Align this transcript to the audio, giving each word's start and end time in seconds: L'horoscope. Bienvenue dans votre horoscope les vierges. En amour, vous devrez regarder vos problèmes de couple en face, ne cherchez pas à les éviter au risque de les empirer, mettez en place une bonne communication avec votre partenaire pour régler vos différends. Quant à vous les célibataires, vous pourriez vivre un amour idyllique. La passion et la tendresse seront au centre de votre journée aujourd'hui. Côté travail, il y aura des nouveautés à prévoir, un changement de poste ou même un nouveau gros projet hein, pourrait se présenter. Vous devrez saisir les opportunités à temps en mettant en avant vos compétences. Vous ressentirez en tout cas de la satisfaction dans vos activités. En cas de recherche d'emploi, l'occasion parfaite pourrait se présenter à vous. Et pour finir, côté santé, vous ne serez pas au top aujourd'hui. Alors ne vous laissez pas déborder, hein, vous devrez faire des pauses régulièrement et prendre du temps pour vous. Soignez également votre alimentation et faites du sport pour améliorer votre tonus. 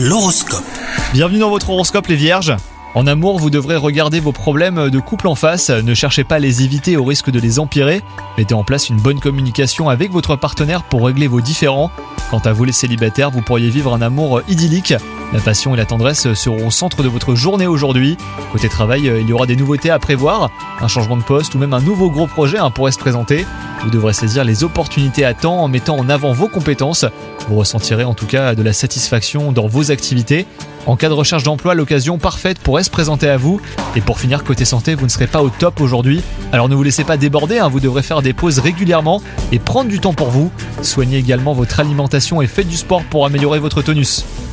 L'horoscope. 0.00 0.62
Bienvenue 1.12 1.40
dans 1.40 1.50
votre 1.50 1.70
horoscope 1.70 2.06
les 2.06 2.14
vierges. 2.14 2.54
En 2.94 3.08
amour, 3.08 3.40
vous 3.40 3.50
devrez 3.50 3.74
regarder 3.74 4.20
vos 4.20 4.30
problèmes 4.30 4.90
de 4.90 5.00
couple 5.00 5.26
en 5.26 5.34
face, 5.34 5.70
ne 5.70 5.92
cherchez 5.92 6.22
pas 6.22 6.36
à 6.36 6.38
les 6.38 6.62
éviter 6.62 6.96
au 6.96 7.02
risque 7.02 7.30
de 7.30 7.40
les 7.40 7.58
empirer, 7.58 8.02
mettez 8.36 8.54
en 8.54 8.62
place 8.62 8.88
une 8.88 9.00
bonne 9.00 9.18
communication 9.18 9.88
avec 9.88 10.12
votre 10.12 10.36
partenaire 10.36 10.84
pour 10.84 11.04
régler 11.04 11.26
vos 11.26 11.40
différends. 11.40 11.90
Quant 12.30 12.38
à 12.38 12.52
vous 12.52 12.62
les 12.62 12.70
célibataires, 12.70 13.32
vous 13.32 13.42
pourriez 13.42 13.70
vivre 13.70 13.92
un 13.92 14.00
amour 14.00 14.40
idyllique. 14.48 14.94
La 15.32 15.40
passion 15.40 15.74
et 15.74 15.76
la 15.76 15.84
tendresse 15.84 16.32
seront 16.32 16.66
au 16.66 16.70
centre 16.70 17.02
de 17.02 17.08
votre 17.08 17.34
journée 17.34 17.66
aujourd'hui. 17.66 18.16
Côté 18.50 18.68
travail, 18.68 19.12
il 19.20 19.28
y 19.28 19.32
aura 19.34 19.44
des 19.44 19.56
nouveautés 19.56 19.90
à 19.90 19.98
prévoir, 19.98 20.50
un 20.80 20.88
changement 20.88 21.18
de 21.18 21.22
poste 21.22 21.54
ou 21.54 21.58
même 21.58 21.74
un 21.74 21.80
nouveau 21.80 22.10
gros 22.10 22.26
projet 22.26 22.56
hein, 22.56 22.70
pourrait 22.70 22.92
se 22.92 22.98
présenter. 22.98 23.44
Vous 23.84 23.90
devrez 23.90 24.14
saisir 24.14 24.42
les 24.42 24.64
opportunités 24.64 25.26
à 25.26 25.34
temps 25.34 25.58
en 25.58 25.68
mettant 25.68 25.96
en 25.98 26.08
avant 26.08 26.32
vos 26.32 26.48
compétences. 26.48 27.04
Vous 27.48 27.56
ressentirez 27.56 28.04
en 28.04 28.14
tout 28.14 28.26
cas 28.26 28.54
de 28.54 28.62
la 28.62 28.72
satisfaction 28.72 29.52
dans 29.52 29.66
vos 29.66 29.90
activités. 29.90 30.46
En 30.86 30.96
cas 30.96 31.10
de 31.10 31.14
recherche 31.14 31.42
d'emploi, 31.42 31.74
l'occasion 31.74 32.16
parfaite 32.16 32.58
pourrait 32.58 32.82
se 32.82 32.90
présenter 32.90 33.28
à 33.28 33.36
vous. 33.36 33.60
Et 33.96 34.00
pour 34.00 34.18
finir, 34.18 34.44
côté 34.44 34.64
santé, 34.64 34.94
vous 34.94 35.04
ne 35.04 35.10
serez 35.10 35.26
pas 35.26 35.42
au 35.42 35.50
top 35.50 35.82
aujourd'hui. 35.82 36.22
Alors 36.52 36.70
ne 36.70 36.74
vous 36.74 36.82
laissez 36.82 37.04
pas 37.04 37.18
déborder, 37.18 37.58
hein, 37.58 37.68
vous 37.68 37.80
devrez 37.80 38.02
faire 38.02 38.22
des 38.22 38.32
pauses 38.32 38.60
régulièrement 38.60 39.22
et 39.52 39.58
prendre 39.58 39.90
du 39.90 40.00
temps 40.00 40.14
pour 40.14 40.30
vous. 40.30 40.50
Soignez 40.80 41.18
également 41.18 41.52
votre 41.52 41.80
alimentation 41.80 42.40
et 42.40 42.46
faites 42.46 42.68
du 42.68 42.76
sport 42.76 43.02
pour 43.04 43.26
améliorer 43.26 43.58
votre 43.58 43.82
tonus. 43.82 44.24